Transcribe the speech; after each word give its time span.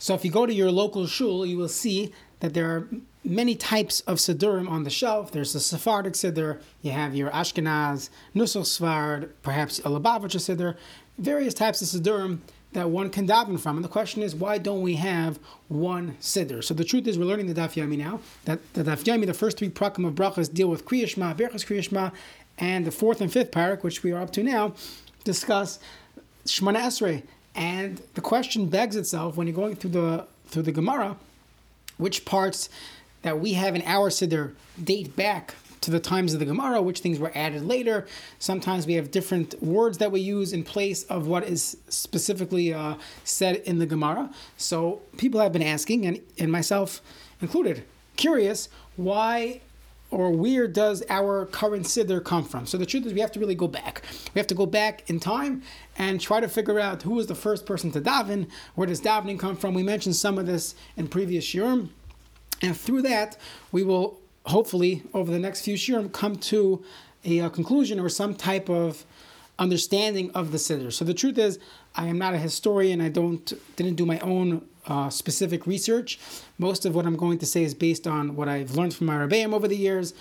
So 0.00 0.14
if 0.14 0.24
you 0.24 0.30
go 0.30 0.46
to 0.46 0.52
your 0.52 0.70
local 0.72 1.06
shul, 1.06 1.44
you 1.44 1.58
will 1.58 1.68
see 1.68 2.12
that 2.40 2.54
there 2.54 2.70
are 2.70 2.88
many 3.22 3.54
types 3.54 4.00
of 4.00 4.16
siddurim 4.16 4.66
on 4.68 4.82
the 4.84 4.90
shelf. 4.90 5.30
There's 5.30 5.52
the 5.52 5.60
Sephardic 5.60 6.14
siddur, 6.14 6.58
you 6.80 6.92
have 6.92 7.14
your 7.14 7.30
Ashkenaz, 7.30 8.08
Nusach 8.34 8.62
Sfard, 8.62 9.28
perhaps 9.42 9.78
a 9.80 9.82
Lubavitcher 9.82 10.40
siddur, 10.40 10.76
various 11.18 11.52
types 11.52 11.82
of 11.82 12.02
siddurim 12.02 12.38
that 12.72 12.88
one 12.88 13.10
can 13.10 13.28
daven 13.28 13.60
from. 13.60 13.76
And 13.76 13.84
the 13.84 13.90
question 13.90 14.22
is, 14.22 14.34
why 14.34 14.56
don't 14.56 14.80
we 14.80 14.94
have 14.94 15.38
one 15.68 16.16
siddur? 16.18 16.64
So 16.64 16.72
the 16.72 16.84
truth 16.84 17.06
is, 17.06 17.18
we're 17.18 17.26
learning 17.26 17.52
the 17.52 17.60
Daf 17.60 17.74
Yomi 17.74 17.98
now. 17.98 18.20
That 18.46 18.72
the 18.72 18.84
Daf 18.84 19.04
Yomi, 19.04 19.26
the 19.26 19.34
first 19.34 19.58
three 19.58 19.68
prakim 19.68 20.06
of 20.06 20.14
brachas 20.14 20.50
deal 20.50 20.68
with 20.68 20.86
Kriyashma, 20.86 21.36
Berchas 21.36 21.66
Kriyashma, 21.66 22.10
and 22.56 22.86
the 22.86 22.90
fourth 22.90 23.20
and 23.20 23.30
fifth 23.30 23.50
parak, 23.50 23.82
which 23.82 24.02
we 24.02 24.12
are 24.12 24.22
up 24.22 24.32
to 24.32 24.42
now, 24.42 24.74
discuss 25.24 25.78
shmona 26.46 26.78
Esrei. 26.78 27.22
And 27.54 28.02
the 28.14 28.20
question 28.20 28.66
begs 28.66 28.96
itself 28.96 29.36
when 29.36 29.46
you're 29.46 29.56
going 29.56 29.76
through 29.76 29.90
the 29.90 30.26
through 30.46 30.62
the 30.62 30.72
Gemara, 30.72 31.16
which 31.96 32.24
parts 32.24 32.68
that 33.22 33.38
we 33.38 33.52
have 33.52 33.74
in 33.74 33.82
our 33.82 34.10
siddur 34.10 34.54
date 34.82 35.14
back 35.14 35.54
to 35.80 35.90
the 35.90 36.00
times 36.00 36.34
of 36.34 36.40
the 36.40 36.44
Gemara, 36.44 36.82
which 36.82 37.00
things 37.00 37.18
were 37.18 37.32
added 37.34 37.64
later. 37.64 38.06
Sometimes 38.38 38.86
we 38.86 38.94
have 38.94 39.10
different 39.10 39.62
words 39.62 39.98
that 39.98 40.12
we 40.12 40.20
use 40.20 40.52
in 40.52 40.62
place 40.62 41.04
of 41.04 41.26
what 41.26 41.44
is 41.44 41.76
specifically 41.88 42.74
uh, 42.74 42.96
said 43.24 43.56
in 43.56 43.78
the 43.78 43.86
Gemara. 43.86 44.30
So 44.56 45.00
people 45.16 45.40
have 45.40 45.52
been 45.52 45.62
asking, 45.62 46.06
and, 46.06 46.20
and 46.38 46.52
myself 46.52 47.00
included, 47.40 47.84
curious 48.16 48.68
why 48.96 49.60
or 50.10 50.30
where 50.30 50.66
does 50.66 51.02
our 51.08 51.46
current 51.46 51.86
siddur 51.86 52.22
come 52.22 52.44
from? 52.44 52.66
So 52.66 52.76
the 52.76 52.86
truth 52.86 53.06
is, 53.06 53.14
we 53.14 53.20
have 53.20 53.32
to 53.32 53.40
really 53.40 53.54
go 53.54 53.68
back. 53.68 54.02
We 54.34 54.38
have 54.38 54.46
to 54.48 54.54
go 54.54 54.66
back 54.66 55.08
in 55.08 55.20
time 55.20 55.62
and 55.96 56.20
try 56.20 56.40
to 56.40 56.48
figure 56.48 56.80
out 56.80 57.02
who 57.02 57.14
was 57.14 57.28
the 57.28 57.34
first 57.34 57.64
person 57.64 57.92
to 57.92 58.00
daven. 58.00 58.48
Where 58.74 58.86
does 58.86 59.00
davening 59.00 59.38
come 59.38 59.56
from? 59.56 59.74
We 59.74 59.82
mentioned 59.82 60.16
some 60.16 60.38
of 60.38 60.46
this 60.46 60.74
in 60.96 61.08
previous 61.08 61.44
shiurim, 61.44 61.90
and 62.62 62.76
through 62.76 63.02
that, 63.02 63.36
we 63.72 63.84
will 63.84 64.18
hopefully 64.46 65.02
over 65.14 65.30
the 65.30 65.38
next 65.38 65.62
few 65.62 65.74
shiurim 65.74 66.12
come 66.12 66.36
to 66.36 66.82
a, 67.24 67.38
a, 67.40 67.50
conclusion 67.50 68.00
or 68.00 68.08
some 68.08 68.34
type 68.34 68.68
of 68.68 69.04
understanding 69.58 70.30
of 70.32 70.52
the 70.52 70.58
siddur. 70.58 70.92
So 70.92 71.04
the 71.04 71.14
truth 71.14 71.38
is, 71.38 71.58
I 71.94 72.06
am 72.06 72.18
not 72.18 72.34
a 72.34 72.38
historian. 72.38 73.00
I 73.00 73.08
don't 73.08 73.52
didn't 73.76 73.96
do 73.96 74.06
my 74.06 74.18
own 74.20 74.66
uh, 74.86 75.10
specific 75.10 75.66
research. 75.66 76.18
Most 76.58 76.86
of 76.86 76.94
what 76.94 77.06
I'm 77.06 77.16
going 77.16 77.38
to 77.38 77.46
say 77.46 77.62
is 77.62 77.74
based 77.74 78.06
on 78.06 78.36
what 78.36 78.48
I've 78.48 78.72
learned 78.76 78.94
from 78.94 79.06
my 79.06 79.14
rebbeim 79.14 79.52
over 79.52 79.68
the 79.68 79.76
years. 79.76 80.14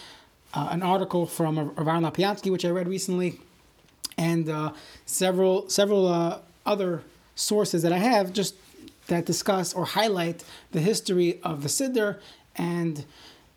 Uh, 0.54 0.70
an 0.72 0.82
article 0.82 1.28
from 1.28 1.58
Aaron 1.60 2.04
Lopiansky, 2.04 2.52
which 2.52 2.66
I 2.66 2.70
read 2.70 2.88
recently, 2.88 3.40
and 4.18 4.50
uh, 4.50 4.72
several 5.06 5.70
several 5.70 6.08
uh, 6.08 6.40
other 6.66 7.04
sources 7.36 7.84
that 7.84 7.94
I 7.94 8.00
have 8.00 8.34
just 8.34 8.56
that 9.08 9.26
discuss 9.26 9.74
or 9.74 9.86
highlight 9.86 10.44
the 10.72 10.82
history 10.82 11.40
of 11.44 11.64
the 11.64 11.70
siddur 11.70 12.20
and 12.56 13.06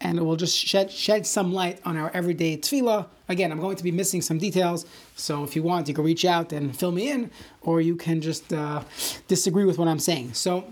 and 0.03 0.19
it 0.19 0.23
will 0.23 0.37
just 0.37 0.57
shed, 0.57 0.91
shed 0.91 1.27
some 1.27 1.53
light 1.53 1.81
on 1.85 1.97
our 1.97 2.11
everyday 2.13 2.57
tefillah. 2.57 3.07
Again, 3.29 3.51
I'm 3.53 3.61
going 3.61 3.77
to 3.77 3.85
be 3.85 3.93
missing 3.93 4.21
some 4.21 4.39
details, 4.39 4.85
so 5.17 5.45
if 5.45 5.57
you 5.57 5.63
want, 5.63 5.89
you 5.89 5.95
can 5.95 6.05
reach 6.05 6.25
out 6.25 6.53
and 6.53 6.77
fill 6.77 6.93
me 6.93 7.11
in, 7.11 7.31
or 7.63 7.81
you 7.81 7.97
can 7.97 8.21
just 8.21 8.53
uh, 8.53 8.83
disagree 9.29 9.65
with 9.65 9.79
what 9.79 9.89
I'm 9.89 10.01
saying. 10.01 10.35
So, 10.35 10.65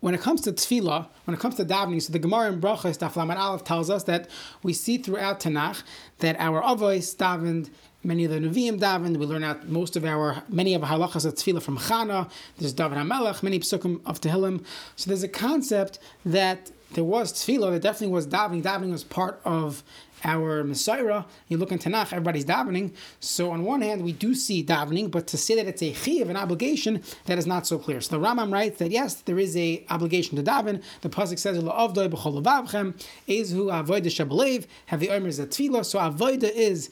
when 0.00 0.14
it 0.14 0.20
comes 0.20 0.40
to 0.42 0.52
tefillah, 0.52 1.06
when 1.26 1.34
it 1.34 1.38
comes 1.38 1.54
to 1.54 1.64
davening, 1.64 2.02
so 2.02 2.12
the 2.12 2.18
Gemara 2.18 2.52
in 2.52 2.60
Brachas, 2.60 2.98
Daf 2.98 3.14
Lamed 3.14 3.38
Aleph 3.38 3.62
tells 3.62 3.88
us 3.88 4.02
that 4.04 4.28
we 4.64 4.72
see 4.72 4.98
throughout 4.98 5.38
Tanakh 5.38 5.84
that 6.18 6.34
our 6.40 6.60
avos 6.60 7.14
davened 7.14 7.70
Many 8.04 8.24
of 8.24 8.32
the 8.32 8.38
Nevi'im 8.38 8.80
davened. 8.80 9.16
We 9.16 9.26
learn 9.26 9.44
out 9.44 9.68
most 9.68 9.94
of 9.94 10.04
our, 10.04 10.42
many 10.48 10.74
of 10.74 10.82
our 10.82 10.90
halachas 10.98 11.24
of 11.24 11.34
tefillah 11.34 11.62
from 11.62 11.78
Chana. 11.78 12.28
There's 12.58 12.72
David 12.72 12.98
HaMelech, 12.98 13.44
many 13.44 13.60
psukim 13.60 14.00
of 14.04 14.20
Tehillim. 14.20 14.64
So 14.96 15.08
there's 15.08 15.22
a 15.22 15.28
concept 15.28 16.00
that 16.24 16.72
there 16.94 17.04
was 17.04 17.32
tefillah, 17.32 17.70
there 17.70 17.78
definitely 17.78 18.12
was 18.12 18.26
davening. 18.26 18.62
Davening 18.64 18.90
was 18.90 19.04
part 19.04 19.40
of 19.44 19.84
our 20.24 20.64
Messiah. 20.64 21.22
You 21.48 21.58
look 21.58 21.70
in 21.70 21.78
Tanakh, 21.78 22.12
everybody's 22.12 22.44
davening. 22.44 22.92
So 23.20 23.52
on 23.52 23.62
one 23.62 23.82
hand, 23.82 24.02
we 24.02 24.12
do 24.12 24.34
see 24.34 24.64
davening, 24.64 25.08
but 25.10 25.28
to 25.28 25.38
say 25.38 25.54
that 25.54 25.66
it's 25.66 25.82
a 25.82 25.92
chiv, 25.92 26.28
an 26.28 26.36
obligation, 26.36 27.02
that 27.26 27.38
is 27.38 27.46
not 27.46 27.68
so 27.68 27.78
clear. 27.78 28.00
So 28.00 28.18
the 28.18 28.26
Rambam 28.26 28.52
writes 28.52 28.78
that 28.78 28.90
yes, 28.90 29.14
there 29.14 29.38
is 29.38 29.56
a 29.56 29.84
obligation 29.90 30.36
to 30.36 30.42
daven. 30.42 30.82
The 31.02 31.08
pasuk 31.08 31.38
says, 31.38 31.56
"La'avdoi 31.56 32.10
b'chol 32.10 32.42
levavchem 32.42 32.94
ezhu 33.28 33.66
avodah 33.66 34.06
shabalev." 34.06 34.66
Have 34.86 34.98
the 34.98 35.10
omer 35.10 35.28
is 35.28 35.38
a 35.38 35.46
tefillah. 35.46 35.84
So 35.84 36.00
avodah 36.00 36.50
is 36.50 36.90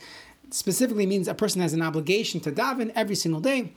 specifically 0.50 1.06
means 1.06 1.28
a 1.28 1.34
person 1.34 1.60
has 1.60 1.72
an 1.72 1.82
obligation 1.82 2.40
to 2.40 2.52
daven 2.52 2.92
every 2.94 3.14
single 3.14 3.40
day. 3.40 3.72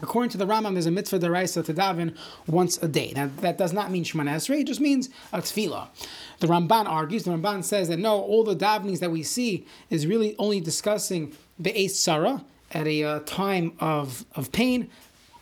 According 0.00 0.30
to 0.30 0.38
the 0.38 0.46
Rambam, 0.46 0.72
there's 0.72 0.86
a 0.86 0.90
mitzvah 0.90 1.18
deraisa 1.18 1.64
to 1.64 1.74
daven 1.74 2.16
once 2.46 2.82
a 2.82 2.88
day. 2.88 3.12
Now, 3.14 3.30
that 3.40 3.58
does 3.58 3.72
not 3.72 3.90
mean 3.90 4.04
Shemana 4.04 4.34
Esrei, 4.34 4.60
it 4.60 4.66
just 4.66 4.80
means 4.80 5.10
a 5.32 5.40
tefillah. 5.40 5.88
The 6.40 6.46
Ramban 6.46 6.86
argues, 6.86 7.24
the 7.24 7.30
Ramban 7.30 7.62
says 7.62 7.88
that 7.88 7.98
no, 7.98 8.20
all 8.20 8.42
the 8.42 8.56
davenings 8.56 9.00
that 9.00 9.10
we 9.10 9.22
see 9.22 9.66
is 9.90 10.06
really 10.06 10.34
only 10.38 10.60
discussing 10.60 11.36
the 11.58 11.70
Be'ez 11.72 11.98
Sarah 11.98 12.44
at 12.72 12.86
a 12.86 13.04
uh, 13.04 13.20
time 13.20 13.74
of, 13.80 14.24
of 14.34 14.50
pain, 14.50 14.90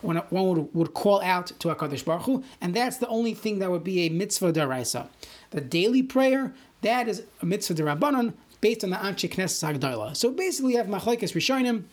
when 0.02 0.16
one 0.16 0.48
would, 0.48 0.74
would 0.74 0.94
call 0.94 1.20
out 1.22 1.48
to 1.58 1.68
HaKadosh 1.68 2.04
Baruch 2.04 2.22
Hu, 2.22 2.44
and 2.60 2.74
that's 2.74 2.96
the 2.96 3.08
only 3.08 3.34
thing 3.34 3.58
that 3.60 3.70
would 3.70 3.84
be 3.84 4.00
a 4.00 4.08
mitzvah 4.08 4.52
deraisa. 4.52 5.08
The 5.50 5.60
daily 5.60 6.02
prayer, 6.02 6.52
that 6.82 7.08
is 7.08 7.22
a 7.40 7.46
mitzvah 7.46 7.74
derabanan, 7.74 8.34
based 8.60 8.84
on 8.84 8.90
the 8.90 8.96
Anshe 8.96 9.30
Knesset 9.30 9.78
Hagdola. 9.78 10.16
So 10.16 10.30
basically, 10.30 10.72
you 10.72 10.78
have 10.78 10.86
Machlekes 10.86 11.32
Rishonim. 11.32 11.84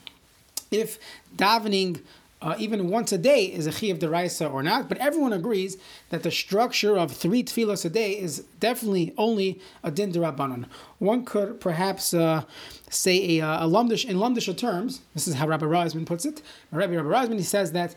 If 0.70 0.98
davening 1.36 2.00
uh, 2.40 2.54
even 2.58 2.88
once 2.88 3.10
a 3.10 3.18
day 3.18 3.44
is 3.44 3.66
a 3.66 3.72
chi 3.72 3.86
of 3.86 3.98
deraisa 3.98 4.52
or 4.52 4.62
not, 4.62 4.88
but 4.88 4.98
everyone 4.98 5.32
agrees 5.32 5.76
that 6.10 6.22
the 6.22 6.30
structure 6.30 6.96
of 6.96 7.10
three 7.10 7.42
tefillos 7.42 7.84
a 7.84 7.90
day 7.90 8.12
is 8.12 8.44
definitely 8.60 9.12
only 9.18 9.60
a 9.82 9.90
din 9.90 10.12
derabanan. 10.12 10.66
One 10.98 11.24
could 11.24 11.60
perhaps 11.60 12.14
uh, 12.14 12.44
say 12.90 13.38
a, 13.38 13.46
uh, 13.46 13.66
a 13.66 13.68
lumdish 13.68 14.04
in 14.04 14.16
lumdisha 14.16 14.56
terms. 14.56 15.00
This 15.14 15.26
is 15.26 15.34
how 15.34 15.48
Rabbi 15.48 15.66
Reisman 15.66 16.06
puts 16.06 16.24
it. 16.24 16.42
Rabbi 16.70 16.94
Rabbi 16.94 17.08
Reisman 17.08 17.38
he 17.38 17.42
says 17.42 17.72
that 17.72 17.96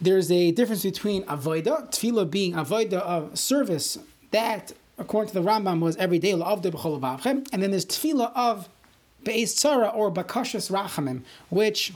there's 0.00 0.30
a 0.30 0.50
difference 0.52 0.82
between 0.82 1.24
avoida 1.24 1.90
tefillah 1.90 2.30
being 2.30 2.52
avoida 2.52 3.00
of 3.00 3.38
service 3.38 3.98
that 4.32 4.72
according 5.00 5.32
to 5.32 5.40
the 5.40 5.46
Rambam, 5.46 5.80
was 5.80 5.96
every 5.96 6.20
day 6.20 6.32
and 7.52 7.62
then 7.62 7.70
there's 7.70 7.86
tefillah 7.86 8.30
of 8.36 8.68
be'ez 9.24 9.54
tzara 9.54 9.92
or 9.94 10.12
bakashas 10.12 10.70
rachamim, 10.70 11.22
which 11.48 11.92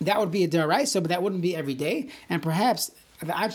that 0.00 0.18
would 0.18 0.30
be 0.30 0.44
a 0.44 0.48
deraisa, 0.48 0.94
but 0.94 1.08
that 1.08 1.22
wouldn't 1.22 1.42
be 1.42 1.54
every 1.54 1.74
day, 1.74 2.08
and 2.30 2.42
perhaps 2.42 2.90
that 3.20 3.50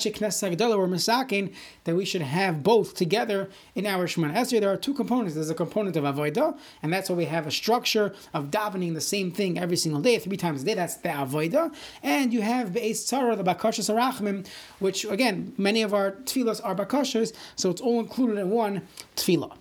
we 1.96 2.06
should 2.06 2.22
have 2.22 2.64
both 2.64 2.94
together 2.94 3.50
in 3.74 3.86
our 3.86 4.06
Shemana 4.06 4.36
Esrei. 4.36 4.60
There 4.60 4.72
are 4.72 4.78
two 4.78 4.94
components. 4.94 5.36
There's 5.36 5.50
a 5.50 5.56
component 5.56 5.96
of 5.96 6.04
Avodah, 6.04 6.58
and 6.84 6.94
that's 6.94 7.10
why 7.10 7.16
we 7.16 7.26
have 7.26 7.48
a 7.48 7.52
structure 7.52 8.14
of 8.34 8.52
davening 8.52 8.94
the 8.94 9.02
same 9.02 9.32
thing 9.32 9.58
every 9.58 9.78
single 9.78 10.02
day, 10.02 10.20
three 10.20 10.38
times 10.38 10.62
a 10.62 10.66
day. 10.66 10.76
That's 10.76 10.98
the 10.98 11.10
Avodah. 11.10 11.74
And 12.04 12.32
you 12.32 12.42
have 12.42 12.74
Be'ez 12.74 13.06
Tzara, 13.06 13.36
the 13.36 13.44
Bakashas 13.44 13.94
Arachmim, 13.94 14.46
which, 14.80 15.06
again, 15.06 15.54
many 15.58 15.82
of 15.82 15.94
our 15.94 16.12
tefillahs 16.12 16.62
are 16.64 16.76
Bakashas, 16.76 17.34
so 17.56 17.70
it's 17.70 17.82
all 17.82 18.00
included 18.00 18.38
in 18.38 18.52
one 18.52 18.84
tefillah. 19.16 19.56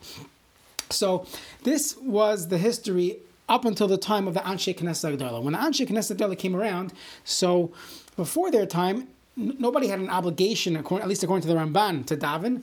So 0.90 1.26
this 1.62 1.96
was 1.96 2.48
the 2.48 2.58
history 2.58 3.18
up 3.48 3.64
until 3.64 3.88
the 3.88 3.98
time 3.98 4.28
of 4.28 4.34
the 4.34 4.40
Anshe 4.40 4.76
Knesset 4.76 5.16
Hagdola. 5.16 5.42
When 5.42 5.54
the 5.54 5.58
Anshe 5.58 5.86
Knesset 5.86 6.16
Hagdola 6.16 6.38
came 6.38 6.54
around, 6.54 6.92
so 7.24 7.72
before 8.16 8.50
their 8.50 8.66
time, 8.66 9.08
nobody 9.36 9.88
had 9.88 9.98
an 9.98 10.10
obligation, 10.10 10.76
at 10.76 11.08
least 11.08 11.22
according 11.22 11.42
to 11.42 11.48
the 11.48 11.54
Ramban, 11.54 12.06
to 12.06 12.16
daven. 12.16 12.62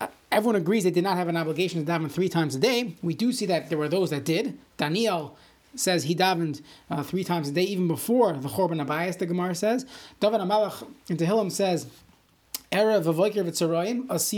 Uh, 0.00 0.08
everyone 0.32 0.56
agrees 0.56 0.84
they 0.84 0.90
did 0.90 1.04
not 1.04 1.16
have 1.16 1.28
an 1.28 1.36
obligation 1.36 1.84
to 1.84 1.90
daven 1.90 2.10
three 2.10 2.28
times 2.28 2.54
a 2.54 2.58
day. 2.58 2.94
We 3.02 3.14
do 3.14 3.32
see 3.32 3.46
that 3.46 3.68
there 3.68 3.78
were 3.78 3.88
those 3.88 4.10
that 4.10 4.24
did. 4.24 4.58
Daniel 4.76 5.36
says 5.74 6.04
he 6.04 6.14
davened 6.14 6.62
uh, 6.90 7.02
three 7.02 7.24
times 7.24 7.48
a 7.48 7.52
day, 7.52 7.62
even 7.62 7.86
before 7.86 8.32
the 8.32 8.48
Chorban 8.48 8.84
Abayas, 8.84 9.18
the 9.18 9.26
Gemara 9.26 9.54
says. 9.54 9.86
David 10.18 10.40
HaMelech 10.40 10.86
in 11.08 11.16
Tehillim 11.16 11.52
says, 11.52 11.86
So 12.72 12.78
you 12.78 12.84
see 12.84 12.92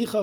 that 0.09 0.21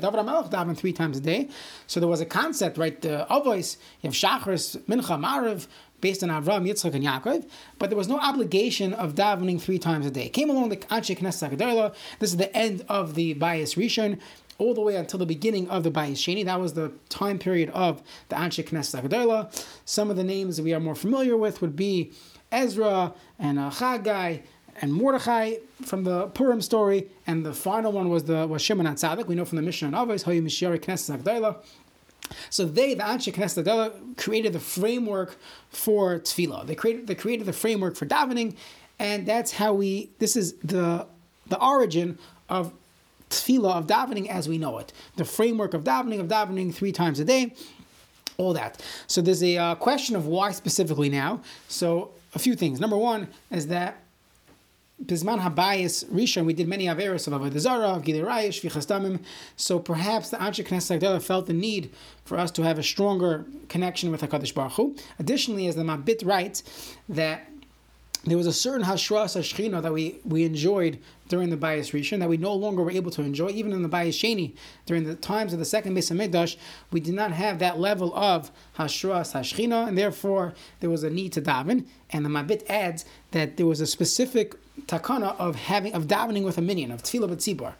David 0.00 0.18
HaMelech 0.18 0.50
davened 0.50 0.76
three 0.76 0.92
times 0.92 1.18
a 1.18 1.20
day. 1.20 1.48
So 1.86 2.00
there 2.00 2.08
was 2.08 2.20
a 2.20 2.26
concept, 2.26 2.76
right? 2.76 3.00
The 3.00 3.24
Avos, 3.30 3.76
you 4.00 4.10
have 4.10 4.14
Shachris, 4.14 4.78
Mincha, 4.80 5.16
Marav, 5.16 5.68
based 6.00 6.24
on 6.24 6.30
Avram, 6.30 6.68
Yitzchak, 6.68 6.94
and 6.94 7.04
Yaakov, 7.04 7.48
but 7.78 7.88
there 7.88 7.96
was 7.96 8.08
no 8.08 8.18
obligation 8.18 8.92
of 8.92 9.14
davening 9.14 9.60
three 9.60 9.78
times 9.78 10.04
a 10.04 10.10
day. 10.10 10.28
Came 10.28 10.50
along 10.50 10.70
the 10.70 10.76
Anshe 10.76 11.16
Knesset 11.16 11.56
Hagdola. 11.56 11.94
This 12.18 12.30
is 12.30 12.36
the 12.36 12.52
end 12.56 12.84
of 12.88 13.14
the 13.14 13.36
Bayis 13.36 13.76
Rishon, 13.76 14.18
all 14.58 14.74
the 14.74 14.80
way 14.80 14.96
until 14.96 15.20
the 15.20 15.26
beginning 15.26 15.70
of 15.70 15.84
the 15.84 15.92
Bayis 15.92 16.16
Sheni. 16.16 16.44
That 16.44 16.60
was 16.60 16.74
the 16.74 16.92
time 17.10 17.38
period 17.38 17.70
of 17.70 18.02
the 18.28 18.34
Anshe 18.34 18.68
Knesset 18.68 19.02
Hagdola. 19.02 19.52
Some 19.84 20.10
of 20.10 20.16
the 20.16 20.24
names 20.24 20.60
we 20.60 20.74
are 20.74 20.80
more 20.80 20.96
familiar 20.96 21.36
with 21.36 21.60
would 21.60 21.76
be 21.76 22.10
Ezra 22.50 23.14
and 23.38 23.58
uh, 23.58 23.70
and 24.80 24.92
Mordechai 24.92 25.56
from 25.84 26.04
the 26.04 26.26
Purim 26.28 26.60
story, 26.62 27.08
and 27.26 27.44
the 27.44 27.52
final 27.52 27.92
one 27.92 28.08
was 28.08 28.24
the 28.24 28.46
was 28.46 28.62
Shimon 28.62 28.86
Tzadik. 28.86 29.26
We 29.26 29.34
know 29.34 29.44
from 29.44 29.56
the 29.56 29.62
Mishnah 29.62 29.88
and 29.88 29.96
Avos, 29.96 30.24
Hayu 30.24 30.42
Mishiyari 30.42 30.80
Knesset 30.80 31.18
Hagdola. 31.18 31.56
So 32.50 32.64
they, 32.64 32.94
the 32.94 33.02
Anshe 33.02 33.32
Knesset 33.32 34.16
created 34.16 34.52
the 34.52 34.60
framework 34.60 35.36
for 35.70 36.18
tefillah. 36.18 36.66
They 36.66 36.74
created 36.74 37.06
they 37.06 37.14
created 37.14 37.46
the 37.46 37.52
framework 37.52 37.96
for 37.96 38.06
davening, 38.06 38.56
and 38.98 39.26
that's 39.26 39.52
how 39.52 39.74
we. 39.74 40.10
This 40.18 40.36
is 40.36 40.54
the 40.64 41.06
the 41.48 41.60
origin 41.62 42.18
of 42.48 42.72
tefillah 43.30 43.76
of 43.76 43.86
davening 43.86 44.28
as 44.28 44.48
we 44.48 44.58
know 44.58 44.78
it. 44.78 44.92
The 45.16 45.24
framework 45.24 45.74
of 45.74 45.84
davening 45.84 46.20
of 46.20 46.28
davening 46.28 46.74
three 46.74 46.92
times 46.92 47.20
a 47.20 47.24
day. 47.24 47.54
All 48.38 48.54
that. 48.54 48.82
So 49.06 49.20
there's 49.20 49.42
a 49.42 49.58
uh, 49.58 49.74
question 49.74 50.16
of 50.16 50.26
why 50.26 50.52
specifically 50.52 51.10
now. 51.10 51.42
So 51.68 52.12
a 52.34 52.38
few 52.38 52.54
things. 52.54 52.80
Number 52.80 52.96
one 52.96 53.28
is 53.50 53.66
that 53.66 54.02
Bisman 55.04 55.40
Habayis 55.40 56.04
Rishon, 56.06 56.44
we 56.44 56.52
did 56.52 56.68
many 56.68 56.86
Averis 56.86 57.26
of 57.26 57.32
Avodah 57.32 57.58
Zarah, 57.58 58.00
Gilei 58.00 58.24
Rayish, 58.24 58.60
Vichas 58.62 58.86
Damim. 58.86 59.20
So 59.56 59.80
perhaps 59.80 60.30
the 60.30 60.36
Anshe 60.36 60.64
Knesset 60.64 61.00
Agdala 61.00 61.20
felt 61.20 61.46
the 61.46 61.52
need 61.52 61.90
for 62.24 62.38
us 62.38 62.52
to 62.52 62.62
have 62.62 62.78
a 62.78 62.84
stronger 62.84 63.44
connection 63.68 64.12
with 64.12 64.20
HaKadosh 64.20 64.54
Baruch 64.54 64.72
Hu. 64.72 64.96
Additionally, 65.18 65.66
as 65.66 65.74
the 65.74 65.82
Mabit 65.82 66.24
writes, 66.24 66.62
that 67.08 67.48
there 68.24 68.36
was 68.36 68.46
a 68.46 68.52
certain 68.52 68.86
hashras 68.86 69.36
hashchina 69.36 69.82
that 69.82 69.92
we, 69.92 70.20
we 70.24 70.44
enjoyed 70.44 71.00
during 71.28 71.50
the 71.50 71.56
Bayis 71.56 71.90
Rishon 71.90 72.20
that 72.20 72.28
we 72.28 72.36
no 72.36 72.54
longer 72.54 72.84
were 72.84 72.90
able 72.92 73.10
to 73.10 73.22
enjoy, 73.22 73.48
even 73.48 73.72
in 73.72 73.82
the 73.82 73.88
Bayis 73.88 74.10
Sheni. 74.10 74.54
During 74.86 75.02
the 75.02 75.16
times 75.16 75.52
of 75.52 75.58
the 75.58 75.64
second 75.64 75.96
Beis 75.96 76.14
Hamikdash, 76.14 76.56
we 76.92 77.00
did 77.00 77.14
not 77.14 77.32
have 77.32 77.58
that 77.58 77.80
level 77.80 78.14
of 78.14 78.52
hashras 78.78 79.32
hashchina, 79.32 79.88
and 79.88 79.98
therefore 79.98 80.54
there 80.78 80.90
was 80.90 81.02
a 81.02 81.10
need 81.10 81.32
to 81.32 81.42
daven. 81.42 81.86
And 82.10 82.24
the 82.24 82.28
Mabit 82.28 82.64
adds 82.68 83.04
that 83.32 83.56
there 83.56 83.66
was 83.66 83.80
a 83.80 83.86
specific 83.88 84.54
takana 84.86 85.36
of 85.38 85.56
having 85.56 85.92
of 85.94 86.06
davening 86.06 86.44
with 86.44 86.58
a 86.58 86.62
minyan 86.62 86.90
of 86.90 87.02
tefillah 87.02 87.28
b'tzibur. 87.28 87.74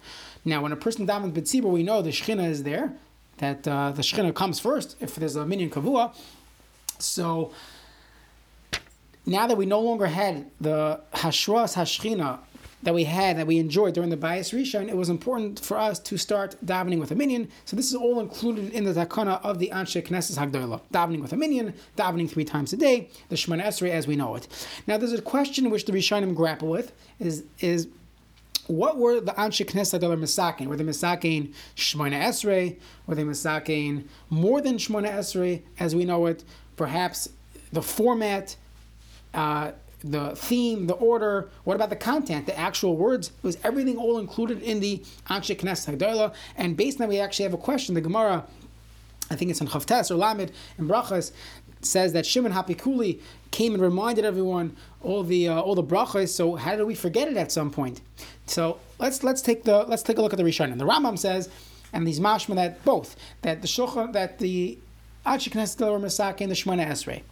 Now, 0.44 0.62
when 0.62 0.72
a 0.72 0.76
person 0.76 1.06
davens 1.06 1.32
b'tzibur, 1.32 1.70
we 1.70 1.82
know 1.82 2.02
the 2.02 2.10
shechina 2.10 2.48
is 2.48 2.62
there, 2.62 2.92
that 3.38 3.66
uh, 3.66 3.92
the 3.92 4.02
shechina 4.02 4.34
comes 4.34 4.60
first 4.60 4.96
if 5.00 5.14
there's 5.16 5.36
a 5.36 5.46
minyan 5.46 5.70
kavua. 5.70 6.14
So 6.98 7.52
now 9.26 9.46
that 9.46 9.56
we 9.56 9.66
no 9.66 9.80
longer 9.80 10.06
had 10.06 10.50
the 10.60 11.00
hashras 11.14 11.74
hashchina 11.74 12.38
that 12.82 12.94
we 12.94 13.04
had 13.04 13.38
that 13.38 13.46
we 13.46 13.58
enjoyed 13.58 13.94
during 13.94 14.10
the 14.10 14.16
Bayis 14.16 14.52
Rishon, 14.52 14.88
it 14.88 14.96
was 14.96 15.08
important 15.08 15.60
for 15.60 15.78
us 15.78 15.98
to 16.00 16.16
start 16.16 16.56
davening 16.64 16.98
with 16.98 17.10
a 17.10 17.14
minyan. 17.14 17.48
So 17.64 17.76
this 17.76 17.88
is 17.88 17.94
all 17.94 18.20
included 18.20 18.72
in 18.72 18.84
the 18.84 18.92
takana 18.92 19.40
of 19.44 19.58
the 19.58 19.70
Anshe 19.72 20.02
Knesset 20.02 20.36
Hagdola. 20.36 20.80
Davening 20.92 21.22
with 21.22 21.32
a 21.32 21.36
minyan, 21.36 21.74
davening 21.96 22.28
three 22.28 22.44
times 22.44 22.72
a 22.72 22.76
day, 22.76 23.08
the 23.28 23.36
Shemana 23.36 23.64
Esrei 23.64 23.90
as 23.90 24.06
we 24.06 24.16
know 24.16 24.34
it. 24.34 24.48
Now 24.86 24.98
there's 24.98 25.12
a 25.12 25.22
question 25.22 25.70
which 25.70 25.84
the 25.84 25.92
Rishonim 25.92 26.34
grapple 26.34 26.68
with 26.68 26.92
is 27.20 27.44
is 27.60 27.88
what 28.66 28.96
were 28.96 29.20
the 29.20 29.32
Anshe 29.32 29.64
Knesset 29.66 30.00
Hagdola 30.00 30.18
misakin? 30.18 30.66
Were 30.66 30.76
they 30.76 30.84
misakin 30.84 31.52
Shemana 31.76 32.20
Esrei? 32.20 32.78
Were 33.06 33.14
they 33.14 33.24
misakin 33.24 34.04
more 34.28 34.60
than 34.60 34.76
Shemana 34.76 35.12
Esrei 35.12 35.62
as 35.78 35.94
we 35.94 36.04
know 36.04 36.26
it? 36.26 36.42
Perhaps 36.76 37.28
the 37.72 37.82
format. 37.82 38.56
Uh, 39.34 39.72
the 40.04 40.34
theme, 40.36 40.86
the 40.86 40.94
order. 40.94 41.48
What 41.64 41.74
about 41.74 41.90
the 41.90 41.96
content, 41.96 42.46
the 42.46 42.58
actual 42.58 42.96
words? 42.96 43.28
It 43.28 43.44
was 43.44 43.58
everything 43.64 43.96
all 43.96 44.18
included 44.18 44.62
in 44.62 44.80
the 44.80 44.98
Anshe 45.28 45.56
Knesset 45.56 45.96
Hagdola. 45.96 46.34
And 46.56 46.76
based 46.76 47.00
on 47.00 47.06
that, 47.06 47.08
we 47.08 47.20
actually 47.20 47.44
have 47.44 47.54
a 47.54 47.58
question. 47.58 47.94
The 47.94 48.00
Gemara, 48.00 48.44
I 49.30 49.36
think 49.36 49.50
it's 49.50 49.60
in 49.60 49.68
Chavtes 49.68 50.10
or 50.10 50.16
Lamed 50.16 50.52
in 50.78 50.88
Brachas, 50.88 51.32
says 51.80 52.12
that 52.12 52.24
Shimon 52.24 52.52
HaPakuli 52.52 53.20
came 53.50 53.74
and 53.74 53.82
reminded 53.82 54.24
everyone 54.24 54.76
all 55.02 55.22
the 55.22 55.48
uh, 55.48 55.60
all 55.60 55.74
the 55.74 55.82
brachas. 55.82 56.28
So 56.28 56.54
how 56.56 56.76
did 56.76 56.84
we 56.84 56.94
forget 56.94 57.28
it 57.28 57.36
at 57.36 57.52
some 57.52 57.70
point? 57.70 58.00
So 58.46 58.78
let's 58.98 59.22
let's 59.22 59.42
take 59.42 59.64
the 59.64 59.84
let's 59.84 60.02
take 60.02 60.18
a 60.18 60.22
look 60.22 60.32
at 60.32 60.36
the 60.36 60.44
Rishonim. 60.44 60.78
The 60.78 60.86
Rambam 60.86 61.18
says, 61.18 61.48
and 61.92 62.06
these 62.06 62.20
mashma 62.20 62.54
that 62.54 62.84
both 62.84 63.16
that 63.42 63.62
the 63.62 63.68
shulchan 63.68 64.12
that 64.12 64.38
the 64.38 64.78
Anshe 65.26 65.50
Knesset 65.50 66.00
Masakin 66.00 66.48
the 66.48 66.54
Shemona 66.54 66.86
Esrei 66.86 67.22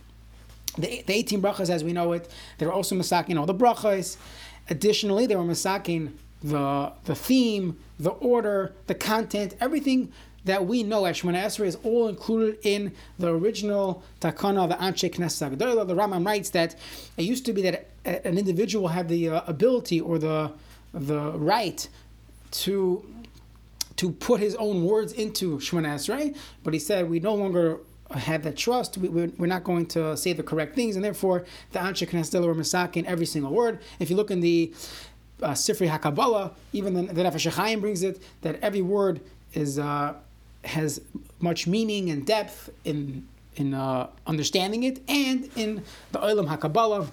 the, 0.77 1.03
the 1.07 1.13
18 1.13 1.43
brachas 1.43 1.71
as 1.71 1.83
we 1.85 1.93
know 1.93 2.13
it, 2.13 2.31
they 2.59 2.67
were 2.67 2.73
also 2.73 2.95
masakin 2.95 3.39
all 3.39 3.47
the 3.47 3.55
brachas. 3.55 4.17
Additionally, 4.69 5.27
they 5.27 5.37
were 5.37 5.45
masakin 5.45 6.13
the 6.43 6.93
the 7.05 7.15
theme, 7.15 7.79
the 7.99 8.11
order, 8.11 8.73
the 8.87 8.95
content, 8.95 9.55
everything 9.61 10.13
that 10.45 10.67
we 10.67 10.83
know 10.83 11.05
as 11.05 11.21
Shemona 11.21 11.45
Esrei 11.45 11.67
is 11.67 11.77
all 11.83 12.09
included 12.09 12.59
in 12.63 12.93
the 13.19 13.29
original 13.29 14.03
takana 14.21 14.69
the 14.69 14.75
Anshe 14.77 15.13
Knesset 15.13 15.59
The 15.59 15.95
Rambam 15.95 16.25
writes 16.25 16.51
that 16.51 16.77
it 17.19 17.25
used 17.25 17.45
to 17.47 17.53
be 17.53 17.63
that 17.63 17.91
an 18.05 18.39
individual 18.39 18.89
had 18.89 19.09
the 19.09 19.29
uh, 19.29 19.43
ability 19.47 20.01
or 20.01 20.19
the 20.19 20.53
the 20.93 21.33
right 21.33 21.89
to 22.51 23.05
to 23.97 24.11
put 24.13 24.41
his 24.41 24.55
own 24.55 24.85
words 24.85 25.13
into 25.13 25.59
Shemona 25.59 25.95
Esrei, 25.97 26.35
but 26.65 26.73
he 26.73 26.81
said 26.81 27.11
we 27.11 27.21
no 27.21 27.35
longer 27.35 27.81
have 28.19 28.43
that 28.43 28.57
trust. 28.57 28.99
We, 28.99 29.09
we're 29.09 29.47
not 29.47 29.65
going 29.65 29.87
to 29.87 30.17
say 30.17 30.33
the 30.33 30.43
correct 30.43 30.75
things, 30.75 30.97
and 30.97 31.05
therefore 31.05 31.45
the 31.73 31.79
Anshe 31.79 32.09
Knesdela 32.09 32.47
were 32.47 32.55
masakin 32.55 33.05
every 33.05 33.27
single 33.27 33.53
word. 33.53 33.81
If 33.99 34.11
you 34.11 34.17
look 34.17 34.31
in 34.31 34.41
the 34.41 34.73
uh, 35.43 35.51
Sifri 35.51 35.89
Hakabala, 35.89 36.53
even 36.73 36.95
the, 36.95 37.13
the 37.13 37.23
Nefesh 37.23 37.81
brings 37.81 38.03
it 38.03 38.23
that 38.43 38.59
every 38.63 38.83
word 38.83 39.21
is 39.55 39.79
uh, 39.79 40.15
has 40.65 41.01
much 41.41 41.67
meaning 41.67 42.11
and 42.11 42.27
depth 42.27 42.71
in 42.85 43.27
in 43.57 43.75
uh, 43.75 44.09
understanding 44.27 44.85
it, 44.85 45.03
and 45.09 45.51
in 45.57 45.83
the 46.13 46.19
Olam 46.19 46.47
Hakabala 46.47 47.11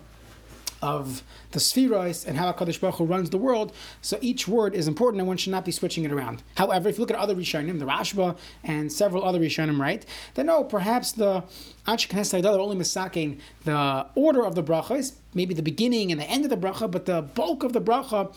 of 0.87 1.23
the 1.51 1.59
sefiros 1.59 2.25
and 2.25 2.37
how 2.37 2.51
HaKadosh 2.51 2.79
Baruch 2.79 2.95
Hu 2.95 3.05
runs 3.05 3.29
the 3.29 3.37
world. 3.37 3.73
So 4.01 4.17
each 4.21 4.47
word 4.47 4.73
is 4.73 4.87
important 4.87 5.19
and 5.19 5.27
one 5.27 5.37
should 5.37 5.51
not 5.51 5.65
be 5.65 5.71
switching 5.71 6.03
it 6.05 6.11
around. 6.11 6.43
However, 6.55 6.87
if 6.87 6.95
you 6.95 7.01
look 7.01 7.11
at 7.11 7.17
other 7.17 7.35
Rishonim, 7.35 7.79
the 7.79 7.85
Rashba 7.85 8.37
and 8.63 8.91
several 8.91 9.23
other 9.23 9.39
Rishonim, 9.39 9.79
right, 9.79 10.05
then 10.35 10.45
no, 10.45 10.63
perhaps 10.63 11.11
the 11.11 11.43
Anshe 11.85 12.07
Knesset 12.07 12.45
are 12.45 12.59
only 12.59 12.77
misaking 12.77 13.39
the 13.65 14.05
order 14.15 14.45
of 14.45 14.55
the 14.55 14.63
brachas, 14.63 15.13
maybe 15.33 15.53
the 15.53 15.61
beginning 15.61 16.11
and 16.11 16.19
the 16.21 16.29
end 16.29 16.43
of 16.45 16.49
the 16.49 16.57
bracha, 16.57 16.89
but 16.89 17.05
the 17.05 17.21
bulk 17.21 17.63
of 17.63 17.73
the 17.73 17.81
bracha, 17.81 18.33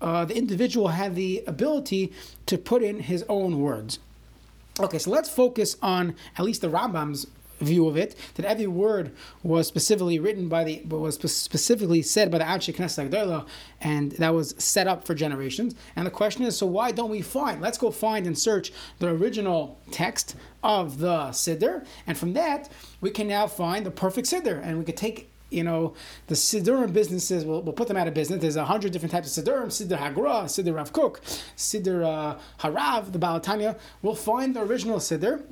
uh, 0.00 0.24
the 0.24 0.36
individual 0.36 0.88
had 0.88 1.14
the 1.14 1.42
ability 1.46 2.12
to 2.44 2.58
put 2.58 2.82
in 2.82 3.00
his 3.00 3.24
own 3.28 3.60
words. 3.60 3.98
Okay, 4.78 4.98
so 4.98 5.10
let's 5.10 5.30
focus 5.30 5.76
on 5.80 6.14
at 6.36 6.44
least 6.44 6.60
the 6.60 6.68
Rambam's 6.68 7.26
view 7.60 7.88
of 7.88 7.96
it, 7.96 8.14
that 8.34 8.46
every 8.46 8.66
word 8.66 9.12
was 9.42 9.66
specifically 9.66 10.18
written 10.18 10.48
by 10.48 10.64
the, 10.64 10.82
was 10.84 11.18
specifically 11.34 12.02
said 12.02 12.30
by 12.30 12.38
the 12.38 12.44
Anshe 12.44 12.74
Knesset 12.74 13.08
Agdola, 13.08 13.46
and 13.80 14.12
that 14.12 14.34
was 14.34 14.54
set 14.58 14.86
up 14.86 15.06
for 15.06 15.14
generations. 15.14 15.74
And 15.94 16.06
the 16.06 16.10
question 16.10 16.44
is, 16.44 16.56
so 16.56 16.66
why 16.66 16.92
don't 16.92 17.10
we 17.10 17.22
find? 17.22 17.60
Let's 17.60 17.78
go 17.78 17.90
find 17.90 18.26
and 18.26 18.38
search 18.38 18.72
the 18.98 19.08
original 19.08 19.80
text 19.90 20.36
of 20.62 20.98
the 20.98 21.28
Siddur, 21.28 21.86
and 22.06 22.16
from 22.16 22.32
that 22.34 22.70
we 23.00 23.10
can 23.10 23.28
now 23.28 23.46
find 23.46 23.86
the 23.86 23.90
perfect 23.90 24.28
Siddur, 24.28 24.60
and 24.62 24.78
we 24.78 24.84
could 24.84 24.96
take 24.96 25.30
you 25.48 25.62
know, 25.62 25.94
the 26.26 26.34
Siddurim 26.34 26.92
businesses, 26.92 27.44
we'll, 27.44 27.62
we'll 27.62 27.72
put 27.72 27.88
them 27.88 27.96
out 27.96 28.08
of 28.08 28.14
business. 28.14 28.40
There's 28.40 28.56
a 28.56 28.64
hundred 28.64 28.92
different 28.92 29.12
types 29.12 29.36
of 29.36 29.44
Siddurim, 29.44 29.66
Siddur 29.66 29.98
Hagra, 29.98 30.44
Siddur 30.44 30.74
Rav 30.74 30.92
Kook, 30.92 31.20
Siddur 31.56 32.04
uh, 32.04 32.38
Harav, 32.60 33.12
the 33.12 33.18
Baal 33.18 33.40
HaTanya. 33.40 33.78
We'll 34.02 34.16
find 34.16 34.56
the 34.56 34.62
original 34.62 34.98
Siddur 34.98 35.44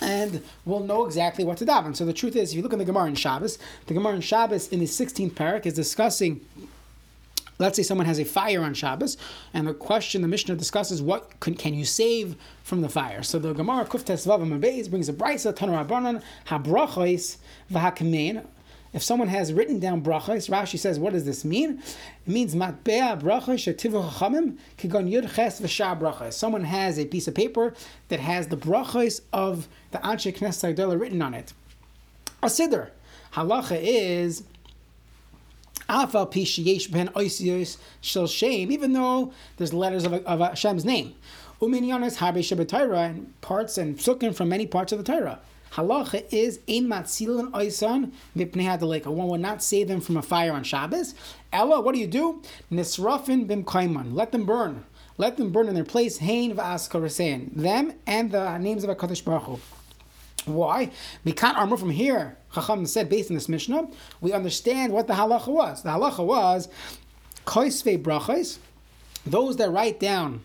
and 0.00 0.42
we'll 0.64 0.80
know 0.80 1.06
exactly 1.06 1.44
what 1.44 1.58
to 1.58 1.66
daven. 1.66 1.94
So 1.94 2.04
the 2.04 2.12
truth 2.12 2.36
is, 2.36 2.50
if 2.50 2.56
you 2.56 2.62
look 2.62 2.72
in 2.72 2.78
the 2.78 2.84
Gemara 2.84 3.06
in 3.06 3.14
Shabbos, 3.14 3.58
the 3.86 3.94
Gemara 3.94 4.14
in 4.14 4.20
Shabbos 4.20 4.68
in 4.68 4.80
the 4.80 4.86
16th 4.86 5.32
parak 5.32 5.66
is 5.66 5.74
discussing. 5.74 6.40
Let's 7.58 7.76
say 7.76 7.82
someone 7.82 8.06
has 8.06 8.18
a 8.18 8.24
fire 8.24 8.62
on 8.62 8.72
Shabbos, 8.72 9.18
and 9.52 9.68
the 9.68 9.74
question 9.74 10.22
the 10.22 10.28
Mishnah 10.28 10.56
discusses 10.56 11.02
what 11.02 11.38
can, 11.40 11.54
can 11.54 11.74
you 11.74 11.84
save 11.84 12.36
from 12.62 12.80
the 12.80 12.88
fire. 12.88 13.22
So 13.22 13.38
the 13.38 13.52
Gemara 13.52 13.84
Kuftes 13.84 14.26
Vavam 14.26 14.58
brings 14.90 15.08
a 15.10 15.12
brisa 15.12 15.54
Tanu 15.54 15.72
Rabanan 15.72 16.22
Habrachos 16.46 17.36
V'Hakamein 17.70 18.46
if 18.92 19.02
someone 19.02 19.28
has 19.28 19.52
written 19.52 19.78
down 19.78 20.02
brachos, 20.02 20.50
Rashi 20.50 20.78
says, 20.78 20.98
what 20.98 21.12
does 21.12 21.24
this 21.24 21.44
mean? 21.44 21.80
It 22.26 22.32
means 22.32 22.54
matbea 22.54 23.20
brachos 23.20 23.74
shetivu 23.74 24.58
kigon 24.78 25.10
yud 25.10 25.32
ches 25.34 25.60
v'shar 25.60 25.98
brachos. 25.98 26.32
Someone 26.32 26.64
has 26.64 26.98
a 26.98 27.04
piece 27.04 27.28
of 27.28 27.34
paper 27.34 27.74
that 28.08 28.20
has 28.20 28.48
the 28.48 28.56
brachos 28.56 29.20
of 29.32 29.68
the 29.92 29.98
Anshe 29.98 30.36
Knesset 30.36 30.74
Agdala 30.74 31.00
written 31.00 31.22
on 31.22 31.34
it. 31.34 31.52
A 32.42 32.46
siddur. 32.46 32.90
Halacha 33.34 33.78
is 33.80 34.42
afal 35.88 36.30
pi 36.30 36.40
sheyesh 36.40 36.90
ben 36.90 37.08
oisiyos 37.08 37.76
shel 38.00 38.26
shem, 38.26 38.72
even 38.72 38.92
though 38.92 39.32
there's 39.56 39.72
letters 39.72 40.04
of, 40.04 40.14
of 40.14 40.40
Hashem's 40.40 40.84
name. 40.84 41.14
Uminyanis 41.60 42.16
harbe 42.16 42.38
shabbatayra 42.38 43.10
and 43.10 43.40
parts 43.40 43.76
and 43.76 43.98
psukim 43.98 44.34
from 44.34 44.48
many 44.48 44.66
parts 44.66 44.92
of 44.92 44.98
the 44.98 45.04
Torah 45.04 45.40
halacha 45.72 46.24
is 46.32 46.60
ein 46.68 46.86
matzilin 46.86 47.50
oisan 47.52 48.12
mipnei 48.36 48.64
hadaleka. 48.64 49.06
One 49.06 49.28
will 49.28 49.38
not 49.38 49.62
save 49.62 49.88
them 49.88 50.00
from 50.00 50.16
a 50.16 50.22
fire 50.22 50.52
on 50.52 50.64
Shabbos. 50.64 51.14
Ella, 51.52 51.80
what 51.80 51.94
do 51.94 52.00
you 52.00 52.06
do? 52.06 52.42
Nisrafin 52.70 53.46
bim 53.46 53.64
kaiman. 53.64 54.14
Let 54.14 54.32
them 54.32 54.44
burn. 54.44 54.84
Let 55.18 55.36
them 55.36 55.50
burn 55.50 55.68
in 55.68 55.74
their 55.74 55.84
place. 55.84 56.18
Hein 56.18 56.54
va'askarasein. 56.54 57.54
Them 57.54 57.92
and 58.06 58.30
the 58.32 58.58
names 58.58 58.84
of 58.84 58.96
Hakadosh 58.96 59.24
Baruch 59.24 59.42
Hu. 59.42 59.60
Why? 60.46 60.90
We 61.24 61.32
can't 61.32 61.56
armor 61.56 61.76
from 61.76 61.90
here. 61.90 62.36
Chacham 62.54 62.86
said 62.86 63.08
based 63.08 63.30
on 63.30 63.34
this 63.34 63.48
Mishnah, 63.48 63.88
we 64.20 64.32
understand 64.32 64.92
what 64.92 65.06
the 65.06 65.12
halacha 65.12 65.48
was. 65.48 65.82
The 65.82 65.90
halacha 65.90 66.24
was 66.24 66.68
koisve 67.46 68.02
brachos, 68.02 68.58
those 69.26 69.56
that 69.58 69.70
write 69.70 70.00
down 70.00 70.40